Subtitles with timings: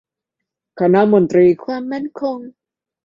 [0.79, 2.37] คณะมนตรีความมั่นคง